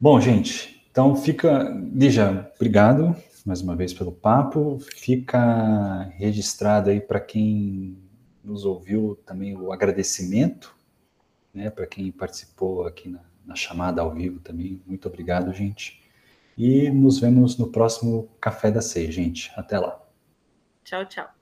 [0.01, 4.79] Bom, gente, então fica, Lígia, obrigado mais uma vez pelo papo.
[4.79, 7.99] Fica registrado aí para quem
[8.45, 10.77] nos ouviu também o agradecimento,
[11.53, 14.81] né, para quem participou aqui na, na chamada ao vivo também.
[14.87, 16.01] Muito obrigado, gente.
[16.57, 19.51] E nos vemos no próximo Café da Ceia, gente.
[19.57, 20.08] Até lá.
[20.89, 21.38] Tchau, tchau.